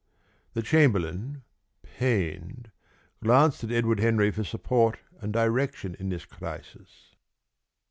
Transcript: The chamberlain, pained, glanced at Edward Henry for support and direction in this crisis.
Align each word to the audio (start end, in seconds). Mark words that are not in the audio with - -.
The 0.53 0.63
chamberlain, 0.63 1.43
pained, 1.83 2.71
glanced 3.21 3.63
at 3.63 3.71
Edward 3.71 3.99
Henry 3.99 4.31
for 4.31 4.43
support 4.43 4.97
and 5.19 5.31
direction 5.31 5.93
in 5.99 6.09
this 6.09 6.25
crisis. 6.25 7.13